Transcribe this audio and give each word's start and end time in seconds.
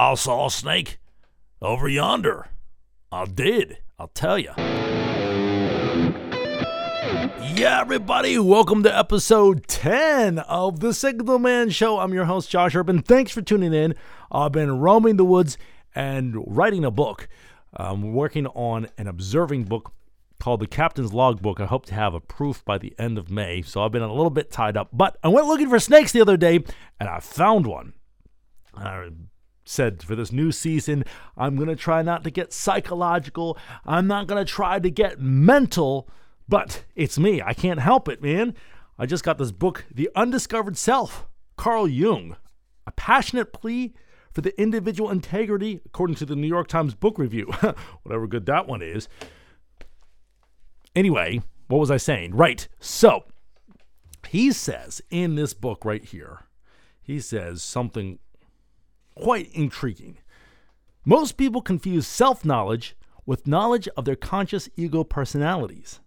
I 0.00 0.14
saw 0.14 0.46
a 0.46 0.50
snake 0.50 0.98
over 1.60 1.86
yonder. 1.86 2.46
I 3.12 3.26
did, 3.26 3.80
I'll 3.98 4.08
tell 4.08 4.38
you. 4.38 4.50
Yeah, 7.54 7.82
everybody, 7.82 8.38
welcome 8.38 8.82
to 8.84 8.98
episode 8.98 9.66
10 9.66 10.38
of 10.38 10.80
the 10.80 10.94
Signal 10.94 11.38
Man 11.38 11.68
Show. 11.68 11.98
I'm 11.98 12.14
your 12.14 12.24
host, 12.24 12.48
Josh 12.48 12.74
Urban. 12.74 13.02
Thanks 13.02 13.30
for 13.30 13.42
tuning 13.42 13.74
in. 13.74 13.94
I've 14.32 14.52
been 14.52 14.78
roaming 14.78 15.18
the 15.18 15.24
woods 15.26 15.58
and 15.94 16.34
writing 16.46 16.86
a 16.86 16.90
book. 16.90 17.28
I'm 17.74 18.14
working 18.14 18.46
on 18.46 18.88
an 18.96 19.06
observing 19.06 19.64
book 19.64 19.92
called 20.38 20.60
The 20.60 20.66
Captain's 20.66 21.12
Logbook. 21.12 21.60
I 21.60 21.66
hope 21.66 21.84
to 21.86 21.94
have 21.94 22.14
a 22.14 22.20
proof 22.20 22.64
by 22.64 22.78
the 22.78 22.94
end 22.98 23.18
of 23.18 23.30
May, 23.30 23.60
so 23.60 23.82
I've 23.82 23.92
been 23.92 24.00
a 24.00 24.10
little 24.10 24.30
bit 24.30 24.50
tied 24.50 24.78
up. 24.78 24.88
But 24.94 25.18
I 25.22 25.28
went 25.28 25.46
looking 25.46 25.68
for 25.68 25.78
snakes 25.78 26.12
the 26.12 26.22
other 26.22 26.38
day 26.38 26.64
and 26.98 27.06
I 27.06 27.20
found 27.20 27.66
one. 27.66 27.92
I 28.74 29.10
said 29.70 30.02
for 30.02 30.16
this 30.16 30.32
new 30.32 30.52
season, 30.52 31.04
I'm 31.36 31.56
going 31.56 31.68
to 31.68 31.76
try 31.76 32.02
not 32.02 32.24
to 32.24 32.30
get 32.30 32.52
psychological. 32.52 33.56
I'm 33.86 34.06
not 34.06 34.26
going 34.26 34.44
to 34.44 34.50
try 34.50 34.78
to 34.78 34.90
get 34.90 35.20
mental, 35.20 36.08
but 36.48 36.84
it's 36.94 37.18
me. 37.18 37.40
I 37.40 37.54
can't 37.54 37.80
help 37.80 38.08
it, 38.08 38.22
man. 38.22 38.54
I 38.98 39.06
just 39.06 39.24
got 39.24 39.38
this 39.38 39.52
book, 39.52 39.86
The 39.90 40.10
Undiscovered 40.14 40.76
Self, 40.76 41.26
Carl 41.56 41.88
Jung, 41.88 42.36
a 42.86 42.92
passionate 42.92 43.52
plea 43.52 43.94
for 44.32 44.42
the 44.42 44.60
individual 44.60 45.10
integrity, 45.10 45.80
according 45.86 46.16
to 46.16 46.26
the 46.26 46.36
New 46.36 46.46
York 46.48 46.68
Times 46.68 46.94
Book 46.94 47.18
Review, 47.18 47.46
whatever 48.02 48.26
good 48.26 48.46
that 48.46 48.66
one 48.66 48.82
is. 48.82 49.08
Anyway, 50.94 51.40
what 51.68 51.78
was 51.78 51.90
I 51.90 51.96
saying? 51.96 52.34
Right. 52.34 52.66
So, 52.80 53.24
he 54.28 54.52
says 54.52 55.00
in 55.10 55.36
this 55.36 55.54
book 55.54 55.84
right 55.84 56.04
here, 56.04 56.40
he 57.02 57.20
says 57.20 57.62
something 57.62 58.18
quite 59.14 59.50
intriguing. 59.52 60.18
Most 61.04 61.36
people 61.36 61.62
confuse 61.62 62.06
self 62.06 62.44
knowledge 62.44 62.96
with 63.26 63.46
knowledge 63.46 63.88
of 63.96 64.04
their 64.04 64.16
conscious 64.16 64.68
ego 64.76 65.04
personalities. 65.04 66.00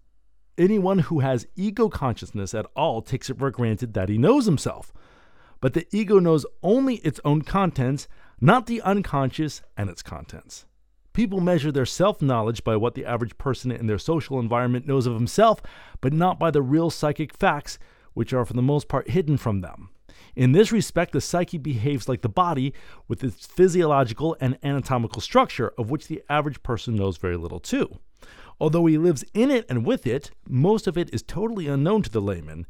Anyone 0.57 0.99
who 0.99 1.19
has 1.19 1.47
ego 1.55 1.89
consciousness 1.89 2.53
at 2.53 2.67
all 2.75 3.01
takes 3.01 3.29
it 3.29 3.39
for 3.39 3.49
granted 3.49 3.93
that 3.93 4.09
he 4.09 4.17
knows 4.17 4.45
himself. 4.45 4.93
But 5.61 5.73
the 5.73 5.87
ego 5.91 6.19
knows 6.19 6.45
only 6.61 6.95
its 6.95 7.19
own 7.23 7.41
contents, 7.41 8.07
not 8.41 8.65
the 8.65 8.81
unconscious 8.81 9.61
and 9.77 9.89
its 9.89 10.03
contents. 10.03 10.65
People 11.13 11.39
measure 11.39 11.71
their 11.71 11.85
self 11.85 12.21
knowledge 12.21 12.63
by 12.63 12.75
what 12.75 12.95
the 12.95 13.05
average 13.05 13.37
person 13.37 13.71
in 13.71 13.87
their 13.87 13.97
social 13.97 14.39
environment 14.39 14.87
knows 14.87 15.07
of 15.07 15.13
himself, 15.13 15.61
but 16.01 16.11
not 16.11 16.37
by 16.39 16.51
the 16.51 16.61
real 16.61 16.89
psychic 16.89 17.35
facts, 17.35 17.79
which 18.13 18.33
are 18.33 18.45
for 18.45 18.53
the 18.53 18.61
most 18.61 18.87
part 18.87 19.09
hidden 19.11 19.37
from 19.37 19.61
them. 19.61 19.89
In 20.35 20.51
this 20.51 20.71
respect, 20.71 21.11
the 21.11 21.21
psyche 21.21 21.57
behaves 21.57 22.09
like 22.09 22.21
the 22.21 22.29
body, 22.29 22.73
with 23.07 23.23
its 23.23 23.45
physiological 23.45 24.35
and 24.39 24.57
anatomical 24.63 25.21
structure, 25.21 25.73
of 25.77 25.91
which 25.91 26.07
the 26.07 26.23
average 26.29 26.63
person 26.63 26.95
knows 26.95 27.17
very 27.17 27.37
little 27.37 27.59
too. 27.59 27.99
Although 28.59 28.85
he 28.85 28.97
lives 28.97 29.23
in 29.33 29.51
it 29.51 29.65
and 29.69 29.85
with 29.85 30.07
it, 30.07 30.31
most 30.47 30.87
of 30.87 30.97
it 30.97 31.13
is 31.13 31.21
totally 31.21 31.67
unknown 31.67 32.01
to 32.03 32.09
the 32.09 32.21
layman, 32.21 32.65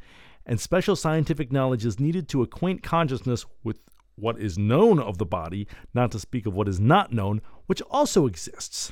and 0.45 0.59
special 0.59 0.95
scientific 0.95 1.52
knowledge 1.52 1.86
is 1.86 2.00
needed 2.00 2.28
to 2.30 2.41
acquaint 2.41 2.84
consciousness 2.84 3.45
with 3.64 3.80
what 4.16 4.39
is 4.39 4.58
known 4.58 5.00
of 5.00 5.17
the 5.17 5.25
body, 5.25 5.67
not 5.94 6.11
to 6.11 6.19
speak 6.19 6.45
of 6.45 6.53
what 6.53 6.67
is 6.67 6.80
not 6.80 7.14
known, 7.14 7.41
which 7.66 7.81
also 7.89 8.28
exists. 8.28 8.91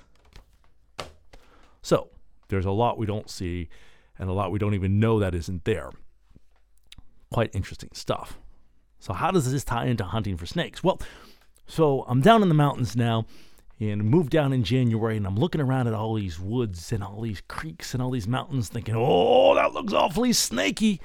So, 1.81 2.09
there's 2.47 2.66
a 2.66 2.72
lot 2.72 2.97
we 2.97 3.05
don't 3.05 3.30
see 3.30 3.69
and 4.17 4.30
a 4.30 4.33
lot 4.33 4.52
we 4.52 4.59
don't 4.59 4.75
even 4.75 4.99
know 4.99 5.19
that 5.19 5.36
isn't 5.36 5.66
there. 5.66 5.89
Quite 7.31 7.55
interesting 7.55 7.89
stuff. 7.94 8.38
So, 9.02 9.12
how 9.14 9.32
does 9.32 9.52
this 9.52 9.66
tie 9.66 9.88
into 9.88 10.06
hunting 10.06 10.38
for 10.38 10.46
snakes? 10.46 10.84
Well, 10.84 11.02
so 11.68 12.06
I'm 12.08 12.22
down 12.22 12.42
in 12.42 12.50
the 12.50 12.56
mountains 12.56 12.96
now 12.96 13.26
and 13.80 14.04
moved 14.04 14.30
down 14.30 14.54
in 14.54 14.64
January 14.64 15.18
and 15.18 15.26
I'm 15.26 15.36
looking 15.36 15.60
around 15.60 15.88
at 15.88 15.94
all 15.94 16.14
these 16.14 16.40
woods 16.40 16.92
and 16.94 17.04
all 17.04 17.22
these 17.22 17.42
creeks 17.48 17.94
and 17.94 18.02
all 18.02 18.12
these 18.12 18.28
mountains 18.28 18.70
thinking, 18.70 18.96
oh, 18.96 19.56
that 19.56 19.73
looks 19.73 19.92
awfully 19.92 20.32
snaky 20.32 21.02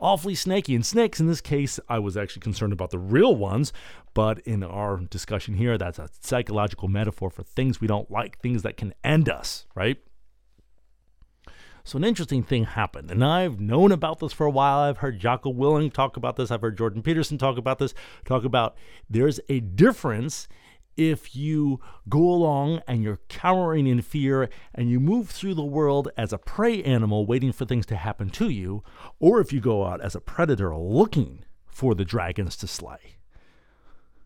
awfully 0.00 0.34
snaky. 0.34 0.74
And 0.74 0.84
snakes, 0.84 1.20
in 1.20 1.26
this 1.26 1.40
case, 1.40 1.78
I 1.88 1.98
was 1.98 2.16
actually 2.16 2.40
concerned 2.40 2.72
about 2.72 2.90
the 2.90 2.98
real 2.98 3.34
ones, 3.34 3.72
but 4.14 4.38
in 4.40 4.62
our 4.62 4.98
discussion 4.98 5.54
here, 5.54 5.78
that's 5.78 5.98
a 5.98 6.08
psychological 6.20 6.88
metaphor 6.88 7.30
for 7.30 7.42
things 7.42 7.80
we 7.80 7.88
don't 7.88 8.10
like, 8.10 8.38
things 8.38 8.62
that 8.62 8.76
can 8.76 8.94
end 9.04 9.28
us, 9.28 9.66
right? 9.74 9.98
So 11.88 11.96
an 11.96 12.04
interesting 12.04 12.42
thing 12.42 12.64
happened, 12.64 13.10
and 13.10 13.24
I've 13.24 13.60
known 13.60 13.92
about 13.92 14.18
this 14.18 14.34
for 14.34 14.44
a 14.44 14.50
while. 14.50 14.80
I've 14.80 14.98
heard 14.98 15.18
Jocko 15.18 15.50
Willink 15.50 15.94
talk 15.94 16.18
about 16.18 16.36
this. 16.36 16.50
I've 16.50 16.60
heard 16.60 16.76
Jordan 16.76 17.00
Peterson 17.00 17.38
talk 17.38 17.56
about 17.56 17.78
this. 17.78 17.94
Talk 18.26 18.44
about 18.44 18.76
there's 19.08 19.40
a 19.48 19.60
difference 19.60 20.48
if 20.98 21.34
you 21.34 21.80
go 22.06 22.18
along 22.18 22.82
and 22.86 23.02
you're 23.02 23.20
cowering 23.28 23.86
in 23.86 24.02
fear 24.02 24.50
and 24.74 24.90
you 24.90 25.00
move 25.00 25.30
through 25.30 25.54
the 25.54 25.64
world 25.64 26.10
as 26.14 26.30
a 26.30 26.36
prey 26.36 26.82
animal 26.82 27.24
waiting 27.24 27.52
for 27.52 27.64
things 27.64 27.86
to 27.86 27.96
happen 27.96 28.28
to 28.28 28.50
you, 28.50 28.84
or 29.18 29.40
if 29.40 29.50
you 29.50 29.58
go 29.58 29.86
out 29.86 30.02
as 30.02 30.14
a 30.14 30.20
predator 30.20 30.76
looking 30.76 31.42
for 31.64 31.94
the 31.94 32.04
dragons 32.04 32.54
to 32.58 32.66
slay. 32.66 33.16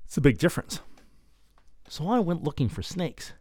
It's 0.05 0.17
a 0.17 0.21
big 0.21 0.39
difference. 0.39 0.81
So 1.87 2.09
I 2.09 2.19
went 2.19 2.43
looking 2.43 2.69
for 2.69 2.83
snakes. 2.83 3.35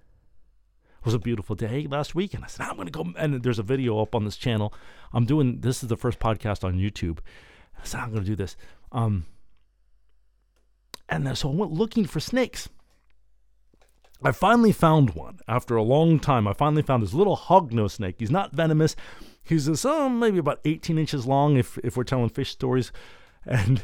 It 1.02 1.06
was 1.06 1.14
a 1.16 1.20
beautiful 1.20 1.56
day 1.56 1.88
last 1.90 2.14
week, 2.14 2.36
and 2.36 2.44
I 2.44 2.48
said, 2.48 2.68
I'm 2.68 2.76
going 2.76 2.86
to 2.86 2.92
go. 2.92 3.12
And 3.18 3.42
there's 3.42 3.58
a 3.58 3.64
video 3.64 4.00
up 4.00 4.14
on 4.14 4.24
this 4.24 4.38
channel. 4.38 4.72
I'm 5.12 5.26
doing 5.26 5.62
this 5.62 5.82
is 5.82 5.90
the 5.90 5.98
first 5.98 6.20
podcast 6.20 6.64
on 6.64 6.78
YouTube. 6.78 7.18
I 7.80 7.86
said, 7.86 8.02
I'm 8.02 8.12
going 8.12 8.24
to 8.24 8.30
do 8.30 8.36
this. 8.36 8.56
Um, 8.92 9.26
and 11.10 11.36
so 11.36 11.50
I 11.52 11.56
went 11.56 11.72
looking 11.72 12.06
for 12.06 12.20
snakes. 12.20 12.70
I 14.24 14.32
finally 14.32 14.72
found 14.72 15.16
one 15.16 15.40
after 15.48 15.76
a 15.76 15.82
long 15.82 16.20
time. 16.20 16.48
I 16.48 16.54
finally 16.54 16.84
found 16.84 17.02
this 17.02 17.16
little 17.16 17.36
hognose 17.36 17.94
snake. 17.94 18.18
He's 18.20 18.30
not 18.30 18.54
venomous. 18.54 18.96
He's 19.44 19.66
this, 19.66 19.84
oh, 19.84 20.08
maybe 20.08 20.38
about 20.38 20.60
18 20.66 21.00
inches 21.00 21.26
long 21.26 21.58
if, 21.58 21.80
if 21.80 21.98
we're 21.98 22.04
telling 22.04 22.30
fish 22.30 22.52
stories. 22.52 22.92
And 23.44 23.82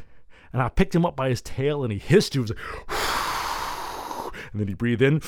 and 0.53 0.61
I 0.61 0.69
picked 0.69 0.95
him 0.95 1.05
up 1.05 1.15
by 1.15 1.29
his 1.29 1.41
tail 1.41 1.83
and 1.83 1.91
he 1.91 1.99
hissed. 1.99 2.33
He 2.33 2.39
was 2.39 2.51
like, 2.51 2.59
and 4.51 4.61
then 4.61 4.67
he 4.67 4.73
breathed 4.73 5.01
in. 5.01 5.21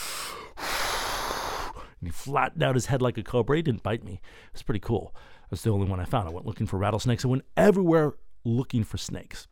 And 2.00 2.08
he 2.08 2.12
flattened 2.12 2.64
out 2.64 2.76
his 2.76 2.88
head 2.88 3.02
like 3.02 3.18
a 3.18 3.24
cobra. 3.24 3.58
He 3.58 3.62
didn't 3.62 3.84
bite 3.84 4.04
me. 4.04 4.14
It 4.14 4.54
was 4.54 4.64
pretty 4.64 4.80
cool. 4.80 5.16
That's 5.50 5.64
the 5.64 5.72
only 5.72 5.88
one 5.88 6.00
I 6.00 6.06
found. 6.06 6.28
I 6.28 6.32
went 6.32 6.46
looking 6.46 6.68
for 6.68 6.78
rattlesnakes. 6.78 7.26
I 7.26 7.30
went 7.30 7.46
everywhere 7.58 8.14
looking 8.44 8.84
for 8.84 8.98
snakes. 8.98 9.48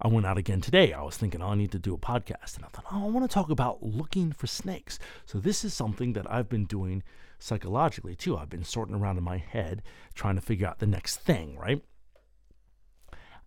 I 0.00 0.08
went 0.08 0.26
out 0.26 0.36
again 0.36 0.60
today. 0.60 0.92
I 0.92 1.02
was 1.02 1.16
thinking, 1.16 1.40
oh, 1.40 1.48
I 1.48 1.54
need 1.54 1.72
to 1.72 1.78
do 1.78 1.94
a 1.94 1.98
podcast. 1.98 2.56
And 2.56 2.64
I 2.64 2.68
thought, 2.68 2.84
oh, 2.92 3.06
I 3.06 3.08
want 3.08 3.28
to 3.28 3.32
talk 3.32 3.48
about 3.48 3.82
looking 3.82 4.30
for 4.30 4.46
snakes. 4.46 4.98
So 5.24 5.38
this 5.38 5.64
is 5.64 5.72
something 5.72 6.12
that 6.12 6.30
I've 6.30 6.50
been 6.50 6.66
doing 6.66 7.02
psychologically 7.38 8.14
too. 8.14 8.36
I've 8.36 8.50
been 8.50 8.64
sorting 8.64 8.94
around 8.94 9.16
in 9.16 9.24
my 9.24 9.38
head, 9.38 9.82
trying 10.14 10.34
to 10.34 10.42
figure 10.42 10.66
out 10.66 10.80
the 10.80 10.86
next 10.86 11.16
thing, 11.16 11.56
right? 11.56 11.82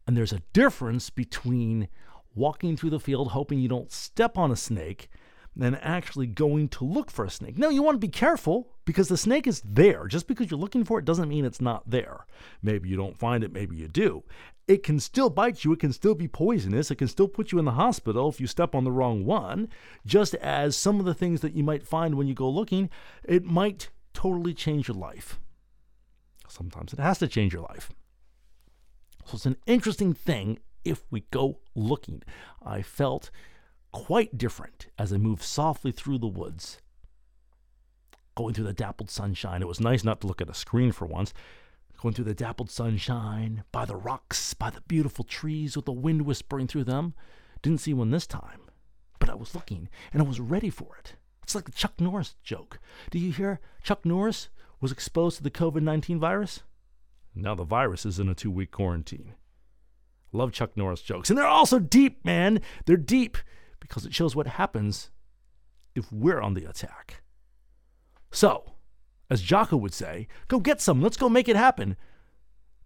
And 0.07 0.17
there's 0.17 0.33
a 0.33 0.41
difference 0.53 1.11
between 1.11 1.87
walking 2.33 2.75
through 2.75 2.89
the 2.91 2.99
field 2.99 3.31
hoping 3.31 3.59
you 3.59 3.67
don't 3.67 3.91
step 3.91 4.37
on 4.37 4.51
a 4.51 4.55
snake 4.55 5.09
than 5.59 5.75
actually 5.75 6.25
going 6.25 6.69
to 6.69 6.85
look 6.85 7.11
for 7.11 7.25
a 7.25 7.29
snake. 7.29 7.57
Now, 7.57 7.67
you 7.67 7.83
want 7.83 7.95
to 7.95 7.99
be 7.99 8.07
careful 8.07 8.69
because 8.85 9.09
the 9.09 9.17
snake 9.17 9.45
is 9.45 9.61
there. 9.65 10.07
Just 10.07 10.25
because 10.25 10.49
you're 10.49 10.59
looking 10.59 10.85
for 10.85 10.99
it 10.99 11.05
doesn't 11.05 11.27
mean 11.27 11.43
it's 11.43 11.59
not 11.59 11.89
there. 11.89 12.25
Maybe 12.63 12.87
you 12.87 12.95
don't 12.95 13.17
find 13.17 13.43
it, 13.43 13.51
maybe 13.51 13.75
you 13.75 13.89
do. 13.89 14.23
It 14.67 14.83
can 14.83 14.99
still 14.99 15.29
bite 15.29 15.65
you, 15.65 15.73
it 15.73 15.79
can 15.79 15.91
still 15.91 16.15
be 16.15 16.29
poisonous, 16.29 16.91
it 16.91 16.95
can 16.95 17.09
still 17.09 17.27
put 17.27 17.51
you 17.51 17.59
in 17.59 17.65
the 17.65 17.71
hospital 17.71 18.29
if 18.29 18.39
you 18.39 18.47
step 18.47 18.73
on 18.73 18.85
the 18.85 18.91
wrong 18.91 19.25
one, 19.25 19.67
just 20.05 20.33
as 20.35 20.77
some 20.77 20.99
of 20.99 21.05
the 21.05 21.13
things 21.13 21.41
that 21.41 21.55
you 21.55 21.63
might 21.63 21.85
find 21.85 22.15
when 22.15 22.27
you 22.27 22.33
go 22.33 22.49
looking, 22.49 22.89
it 23.25 23.43
might 23.43 23.89
totally 24.13 24.53
change 24.53 24.87
your 24.87 24.97
life. 24.97 25.39
Sometimes 26.47 26.93
it 26.93 26.99
has 26.99 27.19
to 27.19 27.27
change 27.27 27.53
your 27.53 27.63
life. 27.63 27.91
So 29.25 29.35
it's 29.35 29.45
an 29.45 29.57
interesting 29.67 30.13
thing 30.13 30.59
if 30.85 31.03
we 31.11 31.21
go 31.31 31.59
looking. 31.75 32.23
I 32.63 32.81
felt 32.81 33.29
quite 33.91 34.37
different 34.37 34.87
as 34.97 35.11
I 35.11 35.17
moved 35.17 35.43
softly 35.43 35.91
through 35.91 36.19
the 36.19 36.27
woods. 36.27 36.79
Going 38.35 38.53
through 38.53 38.65
the 38.65 38.73
dappled 38.73 39.09
sunshine, 39.09 39.61
it 39.61 39.67
was 39.67 39.79
nice 39.79 40.03
not 40.03 40.21
to 40.21 40.27
look 40.27 40.41
at 40.41 40.49
a 40.49 40.53
screen 40.53 40.91
for 40.91 41.05
once. 41.05 41.33
Going 42.01 42.13
through 42.13 42.25
the 42.25 42.33
dappled 42.33 42.71
sunshine, 42.71 43.63
by 43.71 43.85
the 43.85 43.95
rocks, 43.95 44.53
by 44.53 44.69
the 44.69 44.81
beautiful 44.81 45.25
trees 45.25 45.75
with 45.75 45.85
the 45.85 45.91
wind 45.91 46.21
whispering 46.21 46.67
through 46.67 46.85
them. 46.85 47.13
Didn't 47.61 47.81
see 47.81 47.93
one 47.93 48.11
this 48.11 48.25
time, 48.25 48.61
but 49.19 49.29
I 49.29 49.35
was 49.35 49.53
looking 49.53 49.89
and 50.13 50.21
I 50.21 50.25
was 50.25 50.39
ready 50.39 50.69
for 50.69 50.95
it. 50.97 51.15
It's 51.43 51.55
like 51.55 51.65
the 51.65 51.71
Chuck 51.71 51.99
Norris 51.99 52.35
joke. 52.43 52.79
Do 53.11 53.19
you 53.19 53.33
hear 53.33 53.59
Chuck 53.83 54.05
Norris 54.05 54.49
was 54.79 54.91
exposed 54.91 55.37
to 55.37 55.43
the 55.43 55.51
COVID 55.51 55.81
19 55.81 56.19
virus? 56.19 56.63
Now 57.35 57.55
the 57.55 57.65
virus 57.65 58.05
is 58.05 58.19
in 58.19 58.29
a 58.29 58.35
two 58.35 58.51
week 58.51 58.71
quarantine. 58.71 59.33
Love 60.31 60.51
Chuck 60.51 60.77
Norris 60.77 61.01
jokes. 61.01 61.29
And 61.29 61.37
they're 61.37 61.45
also 61.45 61.79
deep, 61.79 62.23
man. 62.23 62.61
They're 62.85 62.97
deep 62.97 63.37
because 63.79 64.05
it 64.05 64.13
shows 64.13 64.35
what 64.35 64.47
happens 64.47 65.09
if 65.95 66.11
we're 66.11 66.41
on 66.41 66.53
the 66.53 66.65
attack. 66.65 67.21
So, 68.31 68.73
as 69.29 69.41
Jocko 69.41 69.77
would 69.77 69.93
say, 69.93 70.27
go 70.47 70.59
get 70.59 70.81
some, 70.81 71.01
let's 71.01 71.17
go 71.17 71.29
make 71.29 71.47
it 71.47 71.55
happen. 71.55 71.95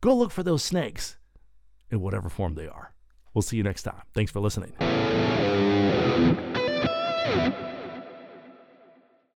Go 0.02 0.16
look 0.16 0.32
for 0.32 0.44
those 0.44 0.64
snakes 0.64 1.18
in 1.90 2.02
whatever 2.02 2.30
form 2.30 2.56
they 2.56 2.68
are. 2.68 2.94
We'll 3.34 3.42
see 3.42 3.58
you 3.58 3.64
next 3.64 3.84
time. 3.84 4.02
Thanks 4.14 4.32
for 4.32 4.40
listening. 4.40 4.74